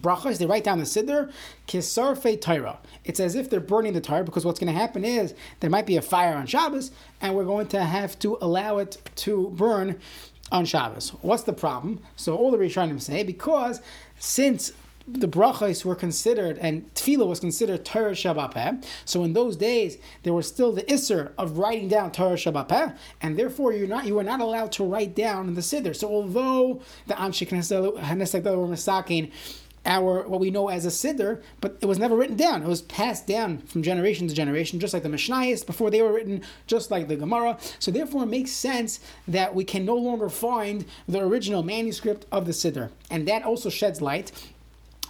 brachas, 0.00 0.38
they 0.38 0.46
write 0.46 0.64
down 0.64 0.78
the 0.78 0.84
siddur, 0.84 1.30
kisarfe 1.66 2.40
Torah. 2.40 2.78
It's 3.04 3.20
as 3.20 3.34
if 3.34 3.50
they're 3.50 3.60
burning 3.60 3.92
the 3.92 4.00
Torah 4.00 4.24
because 4.24 4.44
what's 4.44 4.60
going 4.60 4.72
to 4.72 4.78
happen 4.78 5.04
is 5.04 5.34
there 5.60 5.70
might 5.70 5.86
be 5.86 5.96
a 5.96 6.02
fire 6.02 6.34
on 6.34 6.46
Shabbos 6.46 6.90
and 7.20 7.34
we're 7.34 7.44
going 7.44 7.68
to 7.68 7.84
have 7.84 8.18
to 8.20 8.38
allow 8.40 8.78
it 8.78 8.98
to 9.16 9.50
burn 9.50 9.98
on 10.50 10.64
Shabbos. 10.64 11.10
What's 11.20 11.42
the 11.42 11.52
problem? 11.52 12.00
So 12.16 12.36
all 12.36 12.50
the 12.50 12.58
Rishonim 12.58 13.00
say 13.00 13.22
because 13.22 13.80
since 14.18 14.72
the 15.10 15.28
brachos 15.28 15.84
were 15.84 15.94
considered 15.94 16.58
and 16.58 16.92
tefillah 16.94 17.26
was 17.26 17.40
considered 17.40 17.84
Torah 17.84 18.12
Shabbat 18.12 18.84
So 19.06 19.24
in 19.24 19.32
those 19.32 19.56
days 19.56 19.96
there 20.22 20.34
was 20.34 20.46
still 20.46 20.72
the 20.72 20.82
isser 20.82 21.32
of 21.38 21.56
writing 21.58 21.88
down 21.88 22.12
Torah 22.12 22.36
Shabbat 22.36 22.96
and 23.22 23.38
therefore 23.38 23.72
you're 23.72 23.88
not 23.88 24.06
you 24.06 24.16
were 24.16 24.24
not 24.24 24.40
allowed 24.40 24.72
to 24.72 24.84
write 24.84 25.14
down 25.14 25.48
in 25.48 25.54
the 25.54 25.62
siddur. 25.62 25.96
So 25.96 26.08
although 26.08 26.82
the 27.06 27.14
Anshe 27.14 27.48
Knesset 27.48 28.44
were 28.44 28.66
masakin 28.66 29.30
our 29.88 30.28
what 30.28 30.38
we 30.38 30.50
know 30.50 30.68
as 30.68 30.84
a 30.84 30.90
siddur, 30.90 31.42
but 31.60 31.76
it 31.80 31.86
was 31.86 31.98
never 31.98 32.14
written 32.14 32.36
down. 32.36 32.62
It 32.62 32.68
was 32.68 32.82
passed 32.82 33.26
down 33.26 33.58
from 33.58 33.82
generation 33.82 34.28
to 34.28 34.34
generation, 34.34 34.78
just 34.78 34.94
like 34.94 35.02
the 35.02 35.08
Mishnayos 35.08 35.66
before 35.66 35.90
they 35.90 36.02
were 36.02 36.12
written, 36.12 36.42
just 36.66 36.90
like 36.90 37.08
the 37.08 37.16
Gemara. 37.16 37.58
So 37.78 37.90
therefore, 37.90 38.24
it 38.24 38.26
makes 38.26 38.52
sense 38.52 39.00
that 39.26 39.54
we 39.54 39.64
can 39.64 39.84
no 39.84 39.96
longer 39.96 40.28
find 40.28 40.84
the 41.08 41.20
original 41.20 41.62
manuscript 41.62 42.26
of 42.30 42.44
the 42.44 42.52
siddur, 42.52 42.90
and 43.10 43.26
that 43.26 43.42
also 43.42 43.70
sheds 43.70 44.00
light 44.00 44.30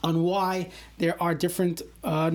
on 0.05 0.23
why 0.23 0.71
there 0.99 1.21
are 1.21 1.35
different 1.35 1.83
uh, 2.05 2.31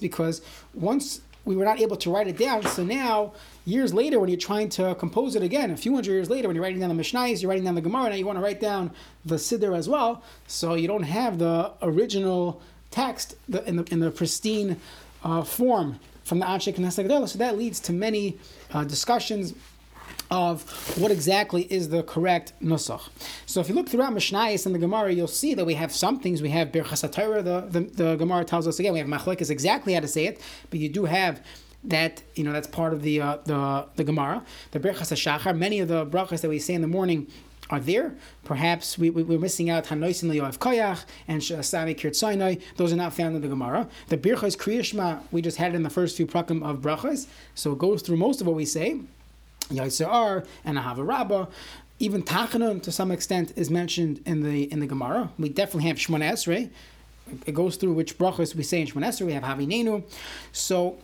because 0.00 0.40
once 0.72 1.20
we 1.44 1.56
were 1.56 1.64
not 1.64 1.80
able 1.80 1.96
to 1.96 2.10
write 2.10 2.28
it 2.28 2.38
down, 2.38 2.64
so 2.66 2.84
now 2.84 3.32
years 3.64 3.92
later, 3.94 4.18
when 4.18 4.28
you're 4.28 4.38
trying 4.38 4.68
to 4.70 4.94
compose 4.94 5.34
it 5.36 5.42
again, 5.42 5.70
a 5.70 5.76
few 5.76 5.94
hundred 5.94 6.12
years 6.12 6.30
later, 6.30 6.48
when 6.48 6.54
you're 6.54 6.62
writing 6.62 6.80
down 6.80 6.94
the 6.94 7.02
Mishnayos, 7.02 7.42
you're 7.42 7.48
writing 7.48 7.64
down 7.64 7.74
the 7.74 7.80
Gemara, 7.80 8.10
now 8.10 8.16
you 8.16 8.26
want 8.26 8.38
to 8.38 8.42
write 8.42 8.60
down 8.60 8.90
the 9.24 9.36
Siddur 9.36 9.76
as 9.76 9.88
well, 9.88 10.22
so 10.46 10.74
you 10.74 10.88
don't 10.88 11.02
have 11.02 11.38
the 11.38 11.72
original 11.82 12.60
text 12.90 13.36
in 13.66 13.76
the 13.76 13.84
in 13.92 14.00
the 14.00 14.10
pristine 14.10 14.80
uh, 15.22 15.42
form 15.42 16.00
from 16.24 16.38
the 16.38 16.46
Anshe 16.46 16.74
Knesset 16.74 17.28
So 17.28 17.38
that 17.38 17.58
leads 17.58 17.80
to 17.80 17.92
many 17.92 18.38
uh, 18.72 18.84
discussions 18.84 19.54
of 20.30 20.62
what 20.96 21.10
exactly 21.10 21.62
is 21.72 21.88
the 21.88 22.04
correct 22.04 22.52
nusach. 22.62 23.08
So 23.46 23.60
if 23.60 23.68
you 23.68 23.74
look 23.74 23.88
throughout 23.88 24.12
Mishnayos 24.12 24.64
and 24.64 24.74
the 24.74 24.78
Gemara, 24.78 25.12
you'll 25.12 25.26
see 25.26 25.54
that 25.54 25.64
we 25.64 25.74
have 25.74 25.92
some 25.92 26.20
things. 26.20 26.40
We 26.40 26.50
have 26.50 26.68
Birchas 26.68 27.00
the, 27.00 27.66
the, 27.68 27.80
the 27.80 28.16
Gemara 28.16 28.44
tells 28.44 28.68
us 28.68 28.78
again, 28.78 28.92
we 28.92 29.00
have 29.00 29.08
Machlekes 29.08 29.50
exactly 29.50 29.94
how 29.94 30.00
to 30.00 30.08
say 30.08 30.26
it, 30.26 30.40
but 30.70 30.78
you 30.78 30.88
do 30.88 31.04
have 31.04 31.44
that 31.84 32.22
you 32.34 32.44
know 32.44 32.52
that's 32.52 32.66
part 32.66 32.92
of 32.92 33.02
the 33.02 33.20
uh, 33.20 33.38
the 33.44 33.86
the 33.96 34.04
Gemara. 34.04 34.42
The 34.72 34.80
Birchas 34.80 35.12
Shachar, 35.12 35.56
many 35.56 35.80
of 35.80 35.88
the 35.88 36.06
brachas 36.06 36.40
that 36.42 36.48
we 36.48 36.58
say 36.58 36.74
in 36.74 36.82
the 36.82 36.88
morning 36.88 37.26
are 37.70 37.80
there. 37.80 38.14
Perhaps 38.44 38.98
we, 38.98 39.10
we, 39.10 39.34
are 39.34 39.38
missing 39.38 39.70
out 39.70 39.86
Hanoisin 39.86 40.30
Liyoav 40.30 40.58
Koyach 40.58 41.04
and 41.28 41.42
Sami 41.42 41.94
Kirt 41.94 42.18
Those 42.76 42.92
are 42.92 42.96
not 42.96 43.14
found 43.14 43.36
in 43.36 43.42
the 43.42 43.48
Gemara. 43.48 43.88
The 44.08 44.18
Birchas 44.18 44.56
Kriyashma, 44.56 45.22
we 45.30 45.40
just 45.40 45.56
had 45.56 45.72
it 45.72 45.76
in 45.76 45.82
the 45.82 45.90
first 45.90 46.16
few 46.16 46.26
prakim 46.26 46.68
of 46.68 46.78
brachas, 46.78 47.26
so 47.54 47.72
it 47.72 47.78
goes 47.78 48.02
through 48.02 48.16
most 48.16 48.40
of 48.40 48.46
what 48.46 48.56
we 48.56 48.64
say. 48.64 49.00
Yaitzer 49.68 50.44
and 50.64 50.78
Ahava 50.78 51.06
Rabbah. 51.06 51.46
Even 52.00 52.22
Tachanun, 52.22 52.82
to 52.82 52.90
some 52.90 53.10
extent, 53.10 53.52
is 53.56 53.70
mentioned 53.70 54.22
in 54.26 54.42
the 54.42 54.64
in 54.72 54.80
the 54.80 54.86
Gemara. 54.86 55.30
We 55.38 55.48
definitely 55.48 55.88
have 55.88 55.98
Shmona 55.98 56.32
Esrei. 56.32 56.70
It 57.46 57.54
goes 57.54 57.76
through 57.76 57.92
which 57.92 58.18
brachos 58.18 58.54
we 58.54 58.64
say 58.64 58.80
in 58.80 58.88
Shmona 58.88 59.08
Esrei. 59.08 59.26
We 59.26 59.32
have 59.34 59.44
Havinenu. 59.44 60.02
So 60.50 60.96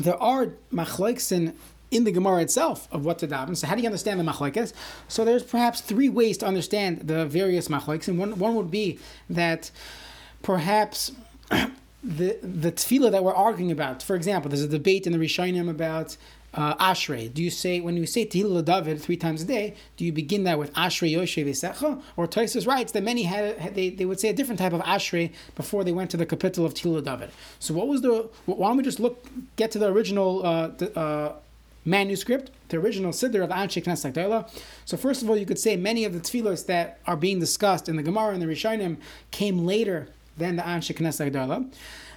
there 0.00 0.20
are 0.22 0.48
machlokes 0.72 1.32
in 1.32 1.54
in 1.90 2.04
the 2.04 2.12
Gemara 2.12 2.42
itself 2.42 2.86
of 2.92 3.04
what 3.04 3.18
to 3.18 3.26
daven. 3.26 3.56
So 3.56 3.66
how 3.66 3.74
do 3.74 3.82
you 3.82 3.88
understand 3.88 4.20
the 4.20 4.24
machlokes? 4.24 4.72
So 5.08 5.24
there's 5.24 5.42
perhaps 5.42 5.80
three 5.80 6.08
ways 6.08 6.38
to 6.38 6.46
understand 6.46 7.08
the 7.08 7.26
various 7.26 7.68
machlokes, 7.68 8.08
and 8.08 8.18
one 8.18 8.38
one 8.38 8.54
would 8.54 8.70
be 8.70 8.98
that 9.28 9.70
perhaps. 10.42 11.12
the 12.02 12.38
the 12.42 12.72
tefillah 12.72 13.10
that 13.10 13.22
we're 13.22 13.34
arguing 13.34 13.70
about, 13.70 14.02
for 14.02 14.16
example, 14.16 14.48
there's 14.48 14.62
a 14.62 14.68
debate 14.68 15.06
in 15.06 15.12
the 15.12 15.18
Rishonim 15.18 15.68
about 15.68 16.16
uh, 16.54 16.74
Ashrei? 16.76 17.32
Do 17.32 17.42
you 17.42 17.50
say 17.50 17.80
when 17.80 17.96
you 17.96 18.06
say 18.06 18.26
Tehillah 18.26 18.64
David 18.64 19.00
three 19.00 19.16
times 19.16 19.42
a 19.42 19.44
day? 19.44 19.74
Do 19.96 20.04
you 20.04 20.12
begin 20.12 20.44
that 20.44 20.58
with 20.58 20.72
Ashrei 20.74 21.12
Yoshe 21.12 21.44
Vesecha? 21.44 22.02
Or 22.16 22.26
Toisus 22.26 22.66
writes 22.66 22.92
that 22.92 23.02
many 23.02 23.24
had 23.24 23.74
they, 23.74 23.90
they 23.90 24.04
would 24.04 24.20
say 24.20 24.28
a 24.28 24.32
different 24.32 24.58
type 24.58 24.72
of 24.72 24.80
Ashrei 24.82 25.32
before 25.54 25.84
they 25.84 25.92
went 25.92 26.10
to 26.10 26.16
the 26.16 26.26
capital 26.26 26.66
of 26.66 26.74
Tehillah 26.74 27.04
David. 27.04 27.30
So 27.58 27.74
what 27.74 27.88
was 27.88 28.02
the? 28.02 28.28
Why 28.46 28.68
don't 28.68 28.76
we 28.76 28.82
just 28.82 29.00
look 29.00 29.26
get 29.56 29.70
to 29.72 29.78
the 29.78 29.88
original 29.88 30.44
uh, 30.44 30.68
the, 30.68 30.98
uh, 30.98 31.32
manuscript, 31.84 32.50
the 32.68 32.78
original 32.78 33.12
Siddur 33.12 33.44
of 33.44 33.50
Anshe 33.50 33.82
Knesset 33.82 34.12
Daila? 34.12 34.50
So 34.84 34.96
first 34.96 35.22
of 35.22 35.30
all, 35.30 35.36
you 35.36 35.46
could 35.46 35.58
say 35.58 35.76
many 35.76 36.04
of 36.04 36.12
the 36.12 36.20
tefillos 36.20 36.66
that 36.66 36.98
are 37.06 37.16
being 37.16 37.38
discussed 37.38 37.88
in 37.88 37.96
the 37.96 38.02
Gemara 38.02 38.34
and 38.34 38.42
the 38.42 38.46
Rishonim 38.46 38.96
came 39.30 39.64
later 39.64 40.08
than 40.36 40.56
the 40.56 40.62
Anshe 40.62 40.94
Knesset 40.96 41.30
Daila. 41.30 41.72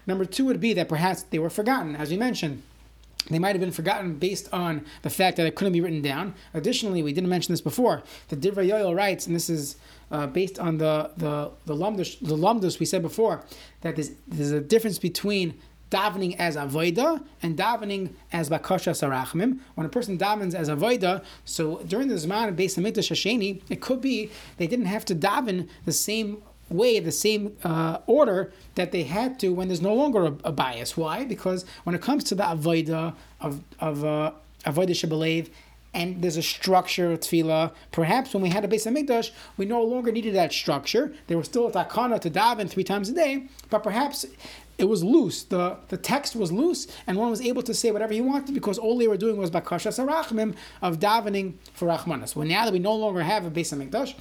Number 0.06 0.26
two 0.26 0.46
would 0.46 0.60
be 0.60 0.74
that 0.74 0.90
perhaps 0.90 1.24
they 1.24 1.40
were 1.40 1.50
forgotten, 1.50 1.96
as 1.96 2.10
we 2.10 2.18
mentioned 2.18 2.64
they 3.30 3.40
might 3.40 3.56
have 3.56 3.62
been 3.62 3.72
forgotten 3.72 4.16
based 4.16 4.50
on 4.54 4.86
the 5.02 5.10
fact 5.10 5.38
that 5.38 5.46
it 5.46 5.56
couldn't 5.56 5.74
be 5.74 5.82
written 5.82 6.02
down. 6.02 6.36
Additionally, 6.54 7.02
we 7.02 7.14
didn't 7.14 7.30
mention 7.30 7.54
this 7.54 7.62
before. 7.62 8.04
The 8.30 8.36
Divrei 8.36 8.70
Yoel 8.70 8.96
writes, 8.96 9.28
and 9.28 9.36
this 9.36 9.50
is 9.50 9.78
uh, 10.12 10.28
based 10.28 10.60
on 10.60 10.78
the 10.78 11.12
the 11.18 11.52
the 11.66 11.76
lumdus, 11.76 12.20
the 12.20 12.36
lumdus 12.36 12.80
we 12.80 12.86
said 12.86 13.02
before, 13.02 13.44
that 13.82 13.96
there's, 13.96 14.12
there's 14.28 14.52
a 14.52 14.62
difference 14.62 15.00
between 15.00 15.60
davening 15.90 16.36
as 16.40 16.56
avoida 16.56 17.24
and 17.44 17.56
davening 17.58 18.14
as 18.32 18.50
bakasha 18.50 18.92
sarachmim. 18.92 19.60
When 19.76 19.86
a 19.86 19.90
person 19.90 20.18
davens 20.18 20.56
as 20.56 20.68
avoida, 20.68 21.24
so 21.46 21.84
during 21.88 22.08
the 22.08 22.16
Zman 22.16 22.50
of 22.50 22.56
Beis 22.56 22.78
Hamikdash 22.78 23.12
Hasheni, 23.12 23.62
it 23.70 23.80
could 23.80 24.02
be 24.02 24.32
they 24.58 24.68
didn't 24.68 24.88
have 24.88 25.06
to 25.06 25.16
daven 25.16 25.70
the 25.86 25.94
same 25.94 26.42
way, 26.70 27.00
the 27.00 27.12
same 27.12 27.56
uh, 27.64 28.00
order 28.08 28.52
that 28.76 28.92
they 28.92 29.04
had 29.04 29.40
to 29.40 29.50
when 29.50 29.68
there's 29.68 29.82
no 29.82 29.94
longer 29.94 30.26
a, 30.26 30.36
a, 30.46 30.52
bias. 30.52 30.98
Why? 30.98 31.26
Because 31.26 31.66
when 31.84 31.96
it 31.96 32.02
comes 32.02 32.24
to 32.26 32.36
the 32.36 32.44
avodah 32.44 33.14
of 33.42 33.62
of 33.80 34.04
uh, 34.04 34.32
avodah 34.66 35.50
and 35.94 36.22
there's 36.22 36.38
a 36.38 36.44
structure 36.44 37.12
of 37.12 37.20
tefillah. 37.20 37.72
Perhaps 37.92 38.34
when 38.34 38.42
we 38.42 38.50
had 38.50 38.66
a 38.66 38.68
Beis 38.68 38.88
Hamikdash, 38.88 39.32
we 39.58 39.66
no 39.66 39.84
longer 39.84 40.12
needed 40.12 40.34
that 40.36 40.52
structure. 40.52 41.14
There 41.28 41.38
was 41.38 41.46
still 41.46 41.68
a 41.68 41.72
takana 41.72 42.20
to 42.22 42.30
daven 42.30 42.70
three 42.70 42.84
times 42.84 43.10
a 43.10 43.14
day, 43.14 43.46
but 43.70 43.84
perhaps 43.84 44.26
it 44.78 44.86
was 44.86 45.04
loose. 45.04 45.44
The 45.44 45.78
the 45.90 45.98
text 45.98 46.36
was 46.36 46.52
loose, 46.52 46.88
and 47.06 47.18
one 47.18 47.30
was 47.30 47.42
able 47.42 47.62
to 47.64 47.74
say 47.74 47.92
whatever 47.92 48.14
he 48.14 48.22
wanted 48.22 48.54
because 48.54 48.78
all 48.80 48.98
they 48.98 49.08
were 49.08 49.18
doing 49.18 49.38
was 49.38 49.52
bakasha 49.52 49.92
sarachmim 49.92 50.56
of 50.82 51.00
davening 51.00 51.54
for 51.74 51.88
rachmanas. 51.88 52.36
Well, 52.36 52.48
now 52.48 52.66
that 52.66 52.74
we 52.74 52.80
no 52.80 52.96
longer 52.96 53.22
have 53.22 53.46
a 53.46 53.52
Beis 53.52 53.72
Hamikdash, 53.74 54.16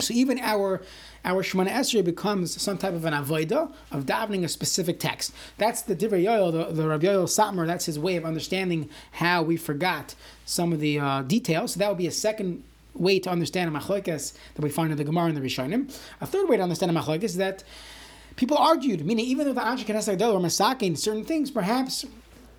so 0.00 0.12
even 0.14 0.38
our 0.38 0.82
our 1.24 1.42
Shemana 1.42 1.70
Esrei 1.70 2.04
becomes 2.04 2.60
some 2.60 2.78
type 2.78 2.94
of 2.94 3.04
an 3.04 3.12
avoida 3.12 3.72
of 3.90 4.06
davening 4.06 4.44
a 4.44 4.48
specific 4.48 5.00
text. 5.00 5.32
That's 5.58 5.82
the 5.82 5.96
Divrei 5.96 6.24
Yoel, 6.24 6.52
the, 6.52 6.72
the 6.72 6.88
Rabbi 6.88 7.06
Yoel 7.06 7.24
Satmar, 7.24 7.66
that's 7.66 7.86
his 7.86 7.98
way 7.98 8.14
of 8.14 8.24
understanding 8.24 8.88
how 9.10 9.42
we 9.42 9.56
forgot 9.56 10.14
some 10.44 10.72
of 10.72 10.78
the 10.78 11.00
uh, 11.00 11.22
details. 11.22 11.72
So 11.72 11.80
that 11.80 11.88
would 11.88 11.98
be 11.98 12.06
a 12.06 12.12
second 12.12 12.62
way 12.94 13.18
to 13.18 13.28
understand 13.28 13.74
a 13.74 13.78
machlokes 13.78 14.34
that 14.54 14.62
we 14.62 14.70
find 14.70 14.92
in 14.92 14.98
the 14.98 15.04
Gemara 15.04 15.26
and 15.26 15.36
the 15.36 15.40
Rishonim. 15.40 15.92
A 16.20 16.26
third 16.26 16.48
way 16.48 16.56
to 16.56 16.62
understand 16.62 16.96
a 16.96 17.00
machlokes 17.00 17.24
is 17.24 17.36
that 17.38 17.64
people 18.36 18.56
argued, 18.56 19.04
meaning 19.04 19.24
even 19.26 19.46
though 19.46 19.52
the 19.52 19.60
Anshe 19.60 19.84
Knesset 19.84 20.20
or 20.20 20.40
Masakin, 20.40 20.96
certain 20.96 21.24
things, 21.24 21.50
perhaps 21.50 22.04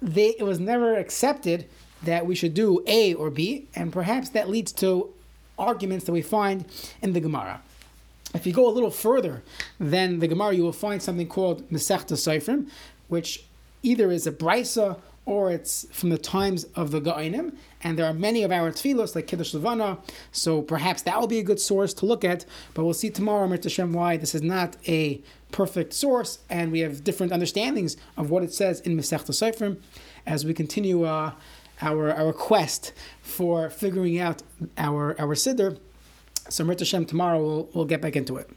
they, 0.01 0.35
it 0.37 0.43
was 0.43 0.59
never 0.59 0.95
accepted 0.95 1.67
that 2.03 2.25
we 2.25 2.35
should 2.35 2.53
do 2.53 2.83
A 2.85 3.13
or 3.13 3.29
B, 3.29 3.67
and 3.75 3.91
perhaps 3.93 4.29
that 4.29 4.49
leads 4.49 4.71
to 4.73 5.13
arguments 5.57 6.05
that 6.05 6.11
we 6.11 6.21
find 6.21 6.65
in 7.01 7.13
the 7.13 7.19
Gemara. 7.19 7.61
If 8.33 8.45
you 8.45 8.53
go 8.53 8.67
a 8.67 8.71
little 8.71 8.91
further 8.91 9.43
than 9.79 10.19
the 10.19 10.27
Gemara, 10.27 10.53
you 10.53 10.63
will 10.63 10.73
find 10.73 11.01
something 11.01 11.27
called 11.27 11.67
Masechta 11.69 12.13
Seifrim, 12.13 12.69
which 13.07 13.45
either 13.83 14.11
is 14.11 14.27
a 14.27 14.31
brisa 14.31 14.99
or 15.25 15.51
it's 15.51 15.85
from 15.91 16.09
the 16.09 16.17
times 16.17 16.63
of 16.73 16.91
the 16.91 17.01
Ga'inim, 17.01 17.53
and 17.83 17.99
there 17.99 18.05
are 18.05 18.13
many 18.13 18.43
of 18.43 18.51
our 18.51 18.71
tefillos 18.71 19.13
like 19.13 19.27
Kiddush 19.27 19.53
Levana, 19.53 19.97
so 20.31 20.61
perhaps 20.61 21.01
that 21.01 21.19
will 21.19 21.27
be 21.27 21.39
a 21.39 21.43
good 21.43 21.59
source 21.59 21.93
to 21.95 22.05
look 22.05 22.23
at. 22.23 22.45
But 22.73 22.85
we'll 22.85 22.93
see 22.93 23.09
tomorrow, 23.09 23.45
Mir 23.45 23.59
Hashem, 23.61 23.91
why 23.91 24.15
this 24.15 24.33
is 24.33 24.41
not 24.41 24.77
a 24.87 25.21
perfect 25.51 25.93
source, 25.93 26.39
and 26.49 26.71
we 26.71 26.79
have 26.79 27.03
different 27.03 27.33
understandings 27.33 27.97
of 28.15 28.29
what 28.29 28.41
it 28.41 28.53
says 28.53 28.79
in 28.81 28.95
Masechta 28.95 29.31
Seifrim 29.31 29.77
as 30.25 30.45
we 30.45 30.53
continue. 30.53 31.03
Uh, 31.03 31.33
our 31.81 32.11
our 32.11 32.33
quest 32.33 32.93
for 33.21 33.69
figuring 33.69 34.19
out 34.19 34.41
our 34.77 35.19
our 35.19 35.35
siddur. 35.35 35.77
So 36.49 36.63
Mir 36.63 36.75
Hashem 36.77 37.05
tomorrow 37.05 37.41
we'll 37.41 37.69
we'll 37.73 37.85
get 37.85 38.01
back 38.01 38.15
into 38.15 38.37
it. 38.37 38.49